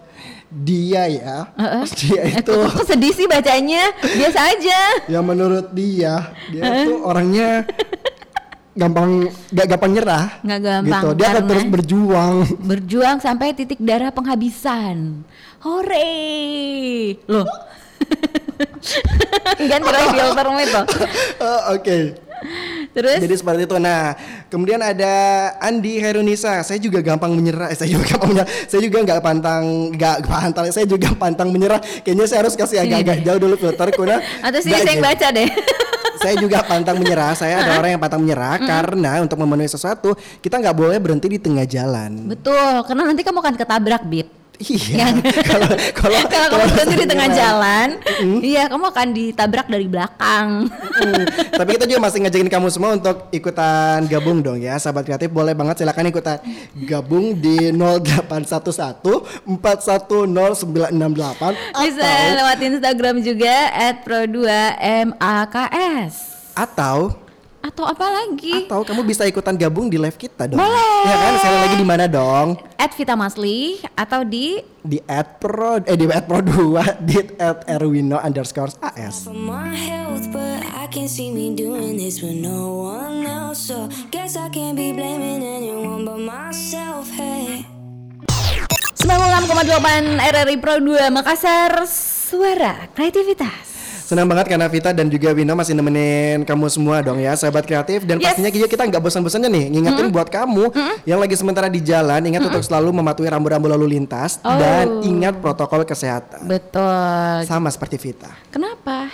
dia 0.51 1.07
ya, 1.07 1.49
dia 2.03 2.21
Eh, 2.27 2.43
itu 2.43 2.51
kok, 2.51 2.75
kok 2.75 2.85
sedih 2.85 3.15
sih 3.15 3.25
bacanya 3.25 3.89
biasa 4.03 4.51
aja 4.51 4.81
yang 5.07 5.23
menurut 5.23 5.71
dia 5.71 6.27
dia 6.51 6.83
itu 6.83 6.99
orangnya 7.01 7.63
gampang 8.81 9.11
gak 9.53 9.67
gampang 9.69 9.91
nyerah. 9.93 10.25
Nggak 10.41 10.61
gampang, 10.63 11.03
Gitu. 11.05 11.15
Dia 11.15 11.27
akan 11.29 11.45
terus 11.45 11.65
berjuang. 11.69 12.35
berjuang 12.61 13.17
sampai 13.21 13.53
titik 13.53 13.79
darah 13.79 14.09
penghabisan 14.09 15.21
hore 15.61 16.09
loh 17.29 17.45
ganti 19.61 19.87
lagi 19.87 20.09
filtermu 20.11 20.59
itu 20.59 20.83
Eh, 21.37 21.61
Oke. 21.77 21.99
terus 22.91 23.21
Jadi 23.21 23.35
seperti 23.37 23.69
itu. 23.69 23.77
Nah, 23.77 24.17
kemudian 24.49 24.81
ada 24.81 25.13
Andi 25.61 26.01
Herunisa. 26.01 26.65
Saya 26.65 26.81
juga 26.81 26.99
gampang 26.99 27.31
menyerah. 27.31 27.69
Eh, 27.69 27.77
saya 27.77 27.93
juga 27.93 28.09
gampang 28.09 28.33
menyerah. 28.33 28.49
Saya 28.65 28.81
juga 28.81 28.99
nggak 29.05 29.21
pantang, 29.21 29.65
nggak 29.93 30.17
pantang. 30.25 30.65
Saya 30.73 30.89
juga 30.89 31.13
pantang 31.13 31.53
menyerah. 31.53 31.79
Kayaknya 32.01 32.25
saya 32.25 32.41
harus 32.41 32.57
kasih 32.57 32.81
agak-agak 32.81 33.21
jauh 33.23 33.39
dulu 33.39 33.55
filter 33.61 33.89
karena 33.93 34.17
atau 34.41 34.59
sih 34.59 34.73
saya 34.73 34.89
yang 34.89 35.05
baca 35.05 35.27
deh 35.29 35.49
saya 36.21 36.35
juga 36.37 36.61
pantang 36.63 37.01
menyerah. 37.01 37.33
Saya 37.33 37.65
ada 37.65 37.81
orang 37.81 37.97
yang 37.97 38.03
pantang 38.03 38.21
menyerah 38.21 38.61
karena 38.61 39.25
untuk 39.25 39.41
memenuhi 39.41 39.73
sesuatu 39.73 40.13
kita 40.45 40.61
nggak 40.61 40.77
boleh 40.77 40.99
berhenti 41.01 41.27
di 41.33 41.41
tengah 41.41 41.65
jalan. 41.65 42.29
Betul, 42.29 42.85
karena 42.85 43.03
nanti 43.09 43.25
kamu 43.25 43.41
akan 43.41 43.55
ketabrak, 43.57 44.05
Bib. 44.05 44.40
Iya. 44.61 44.93
Ya. 44.93 45.09
Kalau 45.51 45.69
kalau 45.97 46.21
Kalau 46.29 46.53
kamu 46.53 46.69
berhenti 46.77 46.97
di 47.01 47.09
tengah 47.09 47.33
jalan, 47.33 47.97
iya 48.45 48.69
kamu 48.69 48.93
akan 48.93 49.09
ditabrak 49.17 49.73
dari 49.73 49.89
belakang. 49.89 50.69
Hmm, 50.69 51.25
Tapi 51.57 51.81
kita 51.81 51.89
juga 51.89 52.05
masih 52.05 52.21
ngajakin 52.21 52.53
kamu 52.53 52.69
semua 52.69 52.93
untuk 52.93 53.33
ikutan 53.33 54.05
gabung 54.05 54.45
dong 54.45 54.61
ya 54.61 54.77
Sahabat 54.77 55.09
kreatif 55.09 55.33
boleh 55.33 55.57
banget 55.57 55.81
silakan 55.81 56.13
ikutan 56.13 56.37
gabung 56.85 57.41
di 57.41 57.73
0811 57.73 59.01
410968 59.49 61.81
Bisa 61.81 62.05
atau, 62.05 62.37
lewat 62.37 62.61
Instagram 62.61 63.25
juga 63.25 63.73
@pro2maks. 64.05 66.17
atau 66.53 67.17
Atau 67.61 67.85
apa 67.85 68.07
lagi? 68.09 68.65
atau 68.65 68.81
kamu 68.81 69.05
bisa 69.05 69.29
ikutan 69.29 69.53
gabung 69.53 69.93
di 69.93 70.01
live 70.01 70.17
kita 70.17 70.49
dong. 70.49 70.57
Boleh. 70.57 71.05
Ya 71.05 71.17
kan? 71.17 71.33
Sekali 71.37 71.59
lagi 71.61 71.77
di 71.77 71.87
mana 71.87 72.05
dong? 72.09 72.57
At 72.81 72.97
Vita 72.97 73.13
Masli 73.13 73.85
atau 73.93 74.25
di 74.25 74.61
Di 74.81 74.97
@pro 75.37 75.77
eh 75.85 75.93
di 75.93 76.09
@pro 76.25 76.41
2 76.41 76.81
di 77.09 77.21
@erwino 77.69 78.17
underscore 78.17 78.73
as. 78.97 79.29
for 79.29 79.37
my 79.37 79.77
health, 79.77 80.25
but 80.33 80.65
I 80.73 80.89
can 80.89 81.05
see 81.05 81.29
me 81.29 81.53
doing 81.53 82.01
this 82.01 82.25
with 82.25 82.41
no 82.41 82.89
one 82.89 83.29
else. 83.29 83.61
So 83.69 83.93
guess 84.09 84.41
I 84.41 84.49
can't 84.49 84.73
be 84.73 84.97
blaming 84.97 85.45
anyone 85.45 86.09
but 86.09 86.17
myself. 86.17 87.13
Hey. 87.13 87.69
96,8 89.01 90.17
RRI 90.17 90.57
Pro 90.61 90.77
2 90.81 91.09
Makassar 91.13 91.85
Suara 91.89 92.89
Kreativitas. 92.93 93.70
Senang 94.11 94.27
banget 94.27 94.51
karena 94.51 94.67
Vita 94.67 94.91
dan 94.91 95.07
juga 95.07 95.31
Wino 95.31 95.55
masih 95.55 95.71
nemenin 95.71 96.43
kamu 96.43 96.67
semua 96.67 96.99
dong 96.99 97.23
ya 97.23 97.31
sahabat 97.39 97.63
kreatif 97.63 98.03
dan 98.03 98.19
Yes. 98.19 98.35
pastinya 98.35 98.51
kita 98.67 98.83
nggak 98.83 98.99
bosan-bosannya 98.99 99.47
nih 99.47 99.65
ngingetin 99.71 100.11
buat 100.11 100.27
kamu 100.27 100.67
yang 101.07 101.23
lagi 101.23 101.39
sementara 101.39 101.71
di 101.71 101.79
jalan 101.79 102.19
ingat 102.27 102.43
untuk 102.43 102.59
selalu 102.59 102.91
mematuhi 102.91 103.31
rambu-rambu 103.31 103.71
lalu 103.71 103.95
lintas 103.95 104.43
Oh. 104.43 104.59
dan 104.59 105.07
ingat 105.07 105.39
protokol 105.39 105.87
kesehatan 105.87 106.43
Betul. 106.43 107.47
sama 107.47 107.71
seperti 107.71 108.03
Vita 108.03 108.35
Kenapa? 108.51 109.07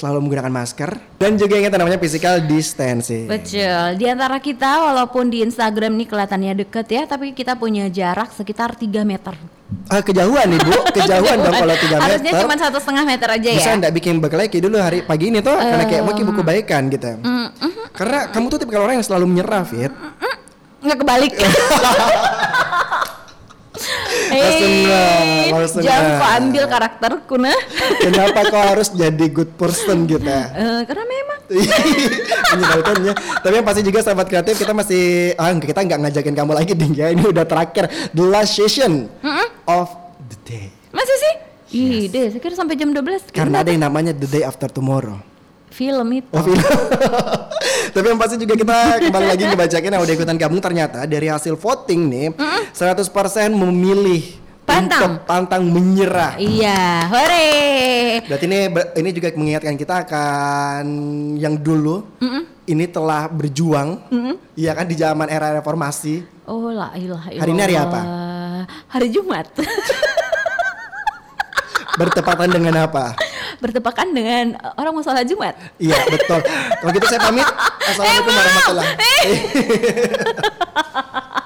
Selalu 0.00 0.24
menggunakan 0.24 0.48
masker 0.48 0.90
dan 1.20 1.36
juga 1.36 1.60
ingat 1.60 1.76
namanya 1.76 2.00
physical 2.00 2.40
distancing. 2.48 3.28
Betul. 3.28 4.00
Di 4.00 4.08
antara 4.08 4.40
kita 4.40 4.80
walaupun 4.80 5.28
di 5.28 5.44
Instagram 5.44 6.00
nih 6.00 6.08
kelihatannya 6.08 6.52
deket 6.64 6.86
ya, 6.88 7.02
tapi 7.04 7.36
kita 7.36 7.60
punya 7.60 7.92
jarak 7.92 8.32
sekitar 8.32 8.72
3 8.72 9.04
meter. 9.04 9.36
ah, 9.86 10.02
kejauhan 10.02 10.50
nih 10.50 10.60
bu 10.66 10.74
kejauhan 10.96 11.36
dong 11.44 11.54
kalau 11.54 11.76
3 11.76 11.84
meter. 11.84 12.00
Harusnya 12.00 12.32
cuma 12.40 12.54
satu 12.56 12.78
setengah 12.80 13.04
meter 13.04 13.28
aja 13.28 13.48
bisa 13.54 13.70
ya. 13.70 13.78
nggak 13.78 13.92
bikin 14.00 14.14
kayak 14.18 14.64
dulu 14.64 14.76
hari 14.80 14.98
pagi 15.04 15.30
ini 15.30 15.38
tuh 15.44 15.54
karena 15.54 15.84
kayak 15.84 16.02
mau 16.02 16.16
buku 16.16 16.32
kebaikan 16.40 16.82
gitu. 16.88 17.10
Karena 17.92 18.18
kamu 18.32 18.46
tuh 18.48 18.58
tipe 18.64 18.72
orang 18.74 18.98
yang 18.98 19.06
selalu 19.06 19.28
menyerah 19.28 19.62
Fit. 19.68 19.92
Nggak 20.80 20.98
kebalik. 21.04 21.32
Langsung 24.30 24.72
nggak, 24.86 25.14
Hei, 25.18 25.50
langsung 25.50 25.82
jangan 25.82 26.10
kau 26.14 26.30
ambil 26.38 26.64
karakterku 26.70 27.34
nah. 27.36 27.58
Kenapa 27.98 28.40
kau 28.46 28.62
harus 28.62 28.88
jadi 28.94 29.26
good 29.30 29.50
person 29.58 30.06
gitu 30.06 30.22
ya? 30.22 30.50
Eh, 30.54 30.80
karena 30.86 31.04
memang 31.04 31.38
Menyenangkannya. 32.54 33.12
Tapi 33.42 33.54
yang 33.58 33.66
pasti 33.66 33.82
juga 33.82 33.98
sahabat 34.06 34.26
kreatif 34.30 34.54
kita 34.54 34.70
masih 34.70 35.34
ah 35.34 35.50
kita 35.54 35.82
nggak 35.82 35.98
ngajakin 36.06 36.34
kamu 36.38 36.52
lagi 36.54 36.72
ding 36.78 36.94
ya. 36.94 37.10
Ini 37.10 37.26
udah 37.26 37.44
terakhir 37.46 37.90
the 38.14 38.24
last 38.24 38.54
session 38.54 39.10
of 39.66 39.90
the 40.30 40.38
day. 40.46 40.66
masa 40.94 41.14
sih? 41.18 41.34
Ih, 41.70 42.10
deh, 42.10 42.34
saya 42.34 42.42
kira 42.42 42.54
sampai 42.58 42.74
jam 42.74 42.90
12 42.90 43.30
Karena 43.30 43.62
ada 43.62 43.70
yang 43.70 43.86
namanya 43.86 44.10
the 44.10 44.26
day 44.26 44.42
after 44.42 44.66
tomorrow. 44.66 45.22
Film 45.70 46.08
itu. 46.12 46.34
Oh, 46.34 46.42
film. 46.42 46.58
Tapi 47.94 48.06
yang 48.06 48.20
pasti 48.20 48.36
juga 48.38 48.54
kita 48.54 48.76
kembali 49.10 49.26
lagi 49.26 49.42
ngebacain 49.50 49.90
yang 49.90 50.02
udah 50.02 50.14
ikutan 50.14 50.36
gabung 50.38 50.62
ternyata 50.62 51.06
dari 51.10 51.26
hasil 51.26 51.58
voting 51.58 52.00
nih 52.06 52.26
100% 52.70 53.10
memilih 53.50 54.38
Pantang. 54.62 55.02
untuk 55.02 55.26
pantang 55.26 55.62
menyerah. 55.66 56.38
Iya, 56.38 57.10
hore. 57.10 57.50
Berarti 58.30 58.44
ini 58.46 58.58
ini 59.02 59.10
juga 59.10 59.28
mengingatkan 59.34 59.74
kita 59.74 60.06
akan 60.06 60.84
yang 61.34 61.58
dulu 61.58 62.06
ini 62.70 62.86
telah 62.86 63.26
berjuang, 63.26 63.98
iya 64.54 64.70
kan 64.70 64.86
di 64.86 64.94
zaman 64.94 65.26
era 65.26 65.58
reformasi. 65.58 66.22
Oh 66.46 66.70
la 66.70 66.94
ilaha 66.94 67.34
illallah. 67.34 67.42
Hari 67.42 67.50
ini 67.50 67.62
hari 67.66 67.76
apa? 67.82 68.00
Hari 68.94 69.06
Jumat. 69.10 69.46
Bertepatan 71.98 72.48
dengan 72.54 72.86
apa? 72.86 73.18
Bertepakan 73.60 74.06
dengan 74.10 74.56
uh, 74.56 74.72
orang 74.80 74.96
mau 74.96 75.04
sholat 75.04 75.28
Jumat. 75.28 75.54
Iya 75.76 76.00
betul. 76.08 76.40
Kalau 76.80 76.90
gitu 76.96 77.06
saya 77.06 77.20
pamit. 77.20 77.44
Assalamualaikum 77.90 78.32
warahmatullahi. 78.32 78.94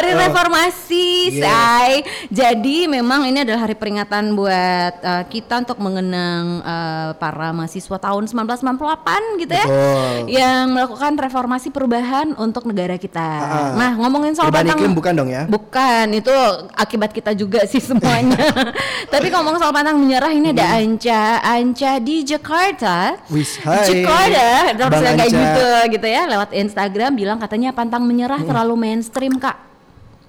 Hari 0.00 0.16
Reformasi, 0.16 1.08
Yes. 1.28 1.44
say. 1.44 1.90
Jadi 2.32 2.88
memang 2.88 3.28
ini 3.28 3.44
adalah 3.44 3.68
hari 3.68 3.76
peringatan 3.76 4.32
buat 4.32 4.94
uh, 4.96 5.24
kita 5.28 5.60
untuk 5.60 5.76
mengenang 5.76 6.64
uh, 6.64 7.12
para 7.14 7.52
mahasiswa 7.52 8.00
tahun 8.00 8.24
1998 8.24 9.44
gitu 9.44 9.52
ya, 9.52 9.66
Betul. 9.68 10.08
yang 10.32 10.72
melakukan 10.72 11.12
reformasi 11.14 11.68
perubahan 11.68 12.32
untuk 12.34 12.64
negara 12.64 12.96
kita. 12.96 13.20
Ah. 13.20 13.70
Nah, 13.76 13.92
ngomongin 14.00 14.32
soal 14.32 14.48
Perubahan 14.48 14.72
pantang- 14.72 14.80
iklim 14.80 14.94
bukan 14.96 15.12
dong 15.12 15.28
ya? 15.28 15.44
Bukan, 15.44 16.06
itu 16.16 16.32
akibat 16.72 17.12
kita 17.12 17.36
juga 17.36 17.60
sih 17.70 17.84
semuanya. 17.84 18.40
Tapi 19.12 19.28
ngomong 19.28 19.60
soal 19.60 19.70
pantang 19.70 20.00
menyerah 20.00 20.32
ini 20.32 20.56
ada 20.56 20.80
Anca, 20.80 21.44
Anca 21.44 22.00
di 22.00 22.24
Jakarta. 22.24 23.20
Wis, 23.28 23.60
hai. 23.60 23.84
Jakarta, 23.84 24.48
terus 24.72 24.96
kayak 24.96 25.28
gitu 25.28 25.66
gitu 25.92 26.06
ya 26.08 26.24
lewat 26.24 26.56
Instagram 26.56 27.12
bilang 27.12 27.36
katanya 27.36 27.76
pantang 27.76 28.08
menyerah 28.08 28.40
terlalu 28.40 28.80
mainstream 28.80 29.36
kak. 29.36 29.69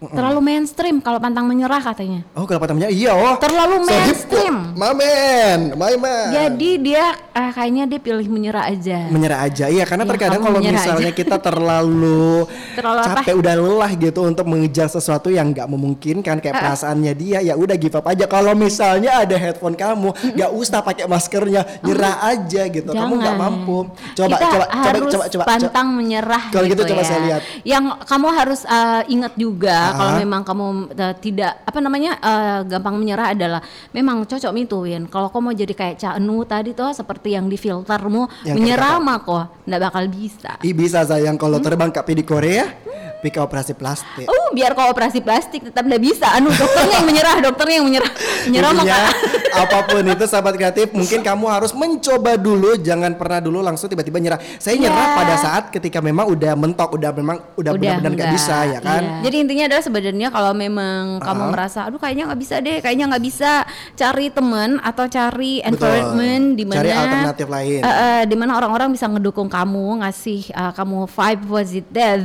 Terlalu 0.01 0.41
mainstream 0.41 0.97
kalau 0.97 1.21
pantang 1.21 1.45
menyerah 1.45 1.77
katanya. 1.77 2.25
Oh 2.33 2.43
kalau 2.43 2.57
patamnya 2.57 2.89
iya 2.89 3.13
oh. 3.13 3.37
Terlalu 3.37 3.85
mainstream. 3.85 4.73
kok. 4.73 4.73
Mamen, 4.73 5.59
Maiman. 5.77 6.33
Jadi 6.33 6.71
dia 6.81 7.05
ah, 7.29 7.53
kayaknya 7.53 7.85
dia 7.85 7.99
pilih 8.01 8.25
menyerah 8.25 8.65
aja. 8.65 9.05
menyerah 9.07 9.45
aja 9.45 9.69
iya 9.69 9.85
karena 9.85 10.01
Ya, 10.01 10.09
terkadang 10.09 10.41
kalau 10.41 10.57
menyerah 10.57 10.73
misalnya 10.75 11.05
aja. 11.07 11.15
kita 11.15 11.37
terlalu, 11.47 12.49
Terlalu 12.73 12.99
apa? 12.99 13.21
capek 13.21 13.33
udah 13.35 13.53
lelah 13.55 13.91
gitu 13.93 14.19
untuk 14.23 14.45
mengejar 14.47 14.87
sesuatu 14.87 15.29
yang 15.29 15.53
nggak 15.53 15.69
memungkinkan 15.69 16.35
kayak 16.39 16.55
perasaannya 16.57 17.13
dia 17.13 17.39
ya 17.39 17.53
udah 17.53 17.75
give 17.75 17.93
up 17.93 18.03
aja 18.03 18.25
kalau 18.25 18.57
misalnya 18.57 19.21
ada 19.21 19.37
headphone 19.37 19.75
kamu 19.75 20.09
nggak 20.33 20.49
usah 20.51 20.81
pakai 20.81 21.05
maskernya 21.05 21.61
nyerah 21.79 22.25
aja 22.25 22.65
gitu 22.65 22.89
kamu 22.89 23.13
nggak 23.15 23.35
Jangan. 23.37 23.53
mampu 23.53 23.77
coba 24.11 24.33
Kita 24.33 24.45
coba 24.47 24.65
coba 24.65 24.65
harus 24.81 25.11
coba 25.11 25.25
coba 25.29 25.43
pantang 25.45 25.87
menyerah 25.91 26.43
Kalau 26.49 26.65
gitu 26.65 26.81
coba 26.83 27.01
ya. 27.01 27.05
saya 27.05 27.19
lihat. 27.21 27.41
Yang 27.61 27.83
kamu 28.03 28.27
harus 28.33 28.61
uh, 28.65 29.01
ingat 29.05 29.33
juga 29.35 29.90
Ah. 29.91 29.97
kalau 29.99 30.11
memang 30.19 30.41
kamu 30.41 30.65
uh, 30.95 31.15
tidak 31.19 31.51
apa 31.67 31.79
namanya 31.83 32.11
uh, 32.19 32.59
gampang 32.65 32.95
menyerah 32.97 33.35
adalah 33.35 33.61
memang 33.91 34.23
cocok 34.25 34.51
itu 34.57 34.77
Win. 34.87 35.05
Kalau 35.11 35.27
kamu 35.29 35.41
mau 35.41 35.53
jadi 35.55 35.73
kayak 35.73 35.95
Cak 35.99 36.15
Enu 36.21 36.45
tadi 36.47 36.71
tuh 36.71 36.95
seperti 36.95 37.35
yang 37.35 37.49
di 37.51 37.57
filtermu 37.59 38.47
menyerah 38.47 39.01
mah 39.01 39.19
kok 39.21 39.65
nggak 39.65 39.81
bakal 39.81 40.03
bisa. 40.07 40.61
Ih 40.61 40.73
bisa 40.75 41.03
sayang 41.03 41.35
kalau 41.35 41.57
Hmm? 41.61 41.65
terbang 41.67 41.91
ke 41.93 42.01
di 42.13 42.25
Korea 42.25 42.65
pika 43.21 43.39
operasi 43.39 43.71
plastik 43.71 44.25
Oh, 44.25 44.49
biar 44.51 44.73
kau 44.73 44.89
operasi 44.89 45.19
plastik 45.19 45.63
tetap 45.63 45.81
nggak 45.81 46.01
bisa. 46.01 46.27
Anu 46.31 46.49
dokternya 46.51 46.95
yang 46.97 47.07
menyerah, 47.07 47.35
dokternya 47.39 47.75
yang 47.77 47.87
menyerah. 47.87 48.11
Menyerah 48.43 48.71
Intinya 48.73 48.99
apa 49.51 49.77
pun 49.83 50.01
itu 50.01 50.25
sahabat 50.25 50.55
kreatif 50.55 50.89
mungkin 50.97 51.21
kamu 51.21 51.45
harus 51.45 51.71
mencoba 51.71 52.35
dulu 52.35 52.75
jangan 52.77 53.13
pernah 53.13 53.37
dulu 53.37 53.59
langsung 53.59 53.87
tiba-tiba 53.87 54.17
nyerah. 54.17 54.39
Saya 54.57 54.75
nyerah 54.75 54.89
Iya. 55.03 55.15
pada 55.15 55.35
saat 55.35 55.63
ketika 55.69 55.99
memang 55.99 56.27
udah 56.27 56.53
mentok 56.53 56.93
udah 56.93 57.11
memang 57.11 57.37
udah 57.53 57.71
benar-benar 57.71 58.11
nggak 58.11 58.31
bisa 58.31 58.57
ya 58.67 58.79
kan. 58.79 59.01
iya. 59.01 59.21
Jadi 59.23 59.35
intinya 59.37 59.63
adalah 59.67 59.83
sebenarnya 59.83 60.27
kalau 60.29 60.51
memang 60.51 61.01
kamu 61.19 61.41
Ah. 61.41 61.49
merasa 61.49 61.79
aduh 61.83 61.97
kayaknya 61.97 62.25
nggak 62.25 62.39
bisa 62.39 62.55
deh, 62.57 62.77
kayaknya 62.79 63.05
nggak 63.07 63.23
bisa 63.23 63.51
cari 63.93 64.27
teman 64.27 64.79
atau 64.79 65.05
cari 65.05 65.59
environment 65.61 66.45
di 66.53 66.63
mana 66.63 66.79
Cari 66.79 66.89
alternatif 66.91 67.47
lain. 67.47 67.79
Eh, 67.81 67.87
eh, 67.87 68.21
di 68.23 68.35
mana 68.35 68.51
orang-orang 68.53 68.89
bisa 68.89 69.05
ngedukung 69.05 69.47
kamu, 69.47 70.01
ngasih 70.01 70.41
eh, 70.49 70.71
kamu 70.71 70.97
vibe 71.05 71.43
positive, 71.45 72.21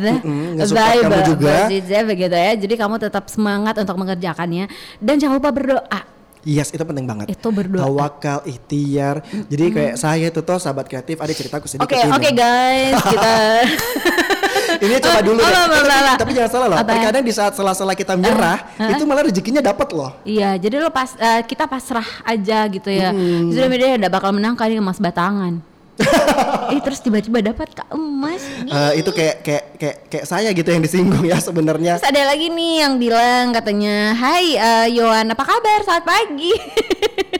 nge-support 0.88 1.12
kamu 1.16 1.30
juga. 1.30 1.52
positive 1.62 2.04
begitu 2.06 2.36
ya. 2.36 2.52
Jadi 2.54 2.74
kamu 2.76 2.94
tetap 2.98 3.24
semangat 3.26 3.74
untuk 3.76 3.96
mengerjakannya 3.96 4.64
dan 4.96 5.14
jangan 5.16 5.36
lupa 5.36 5.50
berdoa. 5.50 6.00
Yes, 6.42 6.70
itu 6.70 6.78
penting 6.80 7.02
banget. 7.04 7.26
Itu 7.28 7.50
berdoa. 7.50 7.82
Tawakal, 7.82 8.46
ikhtiar. 8.46 9.18
Jadi 9.50 9.64
kayak 9.68 9.94
saya 9.96 10.30
itu 10.30 10.38
tuh 10.38 10.56
sahabat 10.56 10.86
kreatif 10.86 11.18
ada 11.18 11.28
ceritaku 11.28 11.66
sedikit 11.66 11.90
Oke, 11.90 11.98
ini. 11.98 12.06
oke 12.08 12.30
guys, 12.32 12.94
kita 13.02 13.30
ini 14.78 14.94
coba 15.00 15.20
dulu 15.22 15.38
Oh, 15.38 15.42
deh. 15.42 15.50
apa, 15.50 15.66
Eh, 15.66 15.66
apa, 15.66 15.76
tapi, 15.76 15.90
apa. 15.90 16.12
tapi 16.16 16.30
jangan 16.32 16.50
salah 16.50 16.66
loh. 16.68 16.76
Apa 16.76 16.86
ya? 16.86 16.94
Terkadang 16.96 17.24
di 17.24 17.32
saat 17.34 17.52
sela-sela 17.52 17.94
kita 17.94 18.14
menyerah, 18.14 18.58
itu 18.88 19.02
malah 19.02 19.26
rezekinya 19.26 19.58
dapat 19.60 19.88
loh. 19.90 20.14
Iya, 20.22 20.54
jadi 20.56 20.78
lo 20.78 20.90
pas 20.90 21.14
eh, 21.16 21.42
kita 21.42 21.66
pasrah 21.66 22.06
aja 22.22 22.58
gitu 22.68 22.90
ya. 22.90 23.10
Sudah 23.50 23.66
media 23.66 23.98
udah 23.98 24.10
bakal 24.12 24.30
menang 24.30 24.54
kali 24.54 24.76
emas 24.76 24.98
batangan. 24.98 25.58
eh 26.76 26.80
terus 26.84 27.00
tiba-tiba 27.00 27.40
dapat 27.40 27.72
kak 27.72 27.88
emas. 27.94 28.42
Eh, 28.68 28.92
itu 29.00 29.10
kayak 29.12 29.36
kayak 29.40 29.64
kayak 29.80 29.96
kayak 30.12 30.26
saya 30.28 30.48
gitu 30.52 30.68
yang 30.68 30.82
disinggung 30.84 31.24
ya 31.24 31.40
sebenarnya. 31.40 31.96
Terus 32.00 32.10
ada 32.12 32.22
lagi 32.28 32.52
nih 32.52 32.74
yang 32.84 33.00
bilang 33.00 33.54
katanya, 33.56 34.12
Hai 34.12 34.56
eh, 34.56 34.86
Yohan 34.92 35.32
apa 35.32 35.44
kabar? 35.44 35.78
Selamat 35.84 36.04
pagi. 36.04 36.52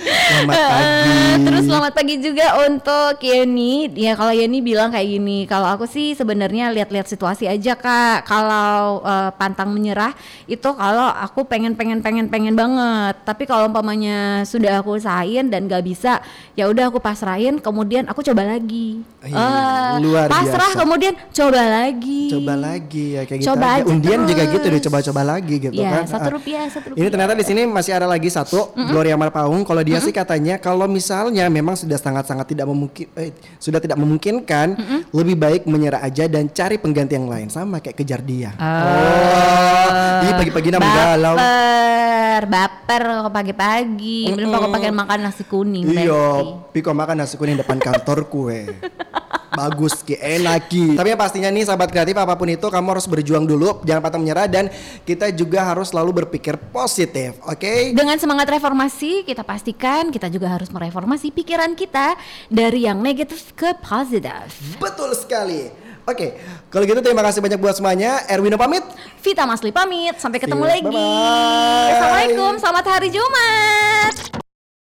Selamat 0.00 0.56
pagi. 0.56 1.10
Eh, 1.12 1.34
terus 1.42 1.62
selamat 1.62 1.92
pagi 1.92 2.14
juga 2.18 2.46
untuk 2.62 3.20
Yeni. 3.20 3.72
Ya 3.92 4.14
kalau 4.14 4.32
Yeni 4.32 4.58
bilang 4.58 4.88
kayak 4.88 5.08
gini, 5.10 5.44
kalau 5.44 5.68
aku 5.68 5.84
sih 5.84 6.12
sebenarnya 6.12 6.72
lihat-lihat 6.72 7.04
situasi 7.04 7.44
aja 7.44 7.76
kak. 7.76 8.24
Kalau 8.24 9.02
eh, 9.02 9.30
pantang 9.36 9.68
menyerah 9.68 10.16
itu 10.46 10.64
kalau 10.66 11.04
aku 11.06 11.44
pengen 11.44 11.76
pengen 11.76 12.00
pengen 12.00 12.26
pengen 12.26 12.54
banget. 12.54 13.20
Tapi 13.22 13.44
kalau 13.44 13.68
umpamanya 13.68 14.42
sudah 14.42 14.80
aku 14.80 14.96
usahain 14.96 15.46
dan 15.46 15.66
gak 15.66 15.84
bisa, 15.84 16.24
ya 16.54 16.64
udah 16.66 16.88
aku 16.88 16.98
pasrahin. 16.98 17.60
Kemudian 17.60 18.08
aku 18.08 18.22
coba 18.22 18.48
lagi. 18.48 19.04
Iya, 19.20 19.36
Eh, 19.36 19.92
luar 20.00 20.26
pasrah 20.26 20.70
biasa. 20.70 20.80
kemudian 20.80 21.12
coba 21.30 21.62
lagi. 21.62 22.22
Coba 22.30 22.54
lagi 22.56 23.04
ya 23.12 23.22
kayak 23.22 23.38
gitu. 23.38 23.48
Coba 23.52 23.66
aja. 23.70 23.76
aja 23.76 23.90
Undian 23.90 24.20
juga 24.24 24.42
terus. 24.42 24.54
gitu 24.54 24.66
deh, 24.66 24.82
coba-coba 24.82 25.20
lagi 25.28 25.54
gitu 25.60 25.74
Iya, 25.76 25.90
kan. 25.92 26.04
satu 26.08 26.24
Ah. 26.24 26.32
rupiah, 26.32 26.64
satu 26.66 26.86
Ini 26.86 26.92
rupiah. 26.96 27.10
ternyata 27.12 27.32
di 27.34 27.44
sini 27.44 27.60
masih 27.66 27.92
ada 27.92 28.06
lagi 28.06 28.28
satu 28.28 28.60
Gloria 28.88 29.12
Marpaung. 29.14 29.60
Kalau 29.62 29.82
dia 29.90 29.98
sih 29.98 30.14
katanya 30.14 30.54
kalau 30.62 30.86
misalnya 30.86 31.50
memang 31.50 31.74
sudah 31.74 31.98
sangat-sangat 31.98 32.46
tidak 32.46 32.70
memungkin 32.70 33.10
eh, 33.18 33.34
sudah 33.58 33.82
tidak 33.82 33.98
memungkinkan, 33.98 34.78
lebih 35.10 35.34
baik 35.34 35.62
menyerah 35.66 36.06
aja 36.06 36.30
dan 36.30 36.46
cari 36.46 36.78
pengganti 36.78 37.18
yang 37.18 37.26
lain 37.26 37.50
sama 37.50 37.82
kayak 37.82 37.98
kejar 37.98 38.22
dia. 38.22 38.54
Oh, 38.54 40.24
Ih 40.24 40.32
pagi-pagi 40.38 40.68
nama 40.70 40.86
galau. 40.86 41.34
Baper, 41.34 42.42
baper 42.46 43.02
kok 43.26 43.34
pagi-pagi. 43.34 44.20
Belum 44.30 44.48
kok 44.54 44.70
pakai 44.70 44.92
makan 44.94 45.18
nasi 45.26 45.42
kuning. 45.44 45.84
Iya. 45.90 46.24
Piko 46.70 46.94
makan 46.94 47.26
nasi 47.26 47.34
kuning 47.34 47.58
depan 47.58 47.82
kantor 47.82 48.30
kue. 48.30 48.62
Bagus 49.50 50.06
ki, 50.06 50.14
enak 50.14 50.70
ki. 50.70 50.94
Tapi 50.94 51.08
yang 51.10 51.20
pastinya 51.20 51.50
nih 51.50 51.66
sahabat 51.66 51.90
kreatif 51.90 52.14
apa 52.14 52.38
pun 52.38 52.46
itu 52.46 52.62
kamu 52.62 52.86
harus 52.94 53.06
berjuang 53.10 53.44
dulu, 53.44 53.82
jangan 53.82 54.02
patah 54.02 54.20
menyerah 54.22 54.46
dan 54.46 54.70
kita 55.02 55.34
juga 55.34 55.66
harus 55.66 55.90
selalu 55.90 56.22
berpikir 56.24 56.54
positif, 56.70 57.34
oke? 57.42 57.94
Dengan 57.94 58.14
semangat 58.16 58.46
reformasi, 58.46 59.26
kita 59.26 59.42
pastikan 59.42 60.14
kita 60.14 60.30
juga 60.30 60.54
harus 60.54 60.70
mereformasi 60.70 61.34
pikiran 61.34 61.74
kita 61.74 62.14
dari 62.46 62.86
yang 62.86 63.02
negatif 63.02 63.50
ke 63.58 63.74
positif. 63.82 64.78
Betul 64.78 65.14
sekali. 65.18 65.90
Oke, 66.08 66.34
kalau 66.72 66.82
gitu 66.88 66.98
terima 67.04 67.22
kasih 67.22 67.38
banyak 67.44 67.60
buat 67.60 67.76
semuanya. 67.76 68.24
Erwino 68.26 68.58
pamit. 68.58 68.82
Vita 69.20 69.44
Masli 69.46 69.70
pamit, 69.70 70.18
sampai 70.18 70.40
ketemu 70.42 70.64
See 70.64 70.66
you. 70.66 70.72
lagi. 70.74 70.86
Bye-bye. 70.90 71.90
Assalamualaikum, 71.92 72.52
selamat 72.58 72.84
hari 72.88 73.08
Jumat. 73.12 74.39